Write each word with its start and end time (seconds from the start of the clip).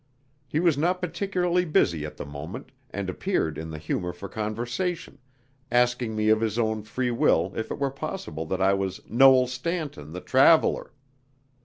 He 0.47 0.59
was 0.59 0.79
not 0.79 0.99
particularly 0.99 1.63
busy 1.63 2.05
at 2.07 2.17
the 2.17 2.25
moment, 2.25 2.71
and 2.89 3.07
appeared 3.07 3.59
in 3.59 3.69
the 3.69 3.77
humour 3.77 4.11
for 4.13 4.27
conversation, 4.27 5.19
asking 5.71 6.15
me 6.15 6.29
of 6.29 6.41
his 6.41 6.57
own 6.57 6.81
free 6.81 7.11
will 7.11 7.53
if 7.55 7.69
it 7.69 7.77
were 7.77 7.91
possible 7.91 8.47
that 8.47 8.63
I 8.63 8.73
was 8.73 9.01
"Noel 9.07 9.45
Stanton, 9.45 10.11
the 10.11 10.19
traveller." 10.21 10.91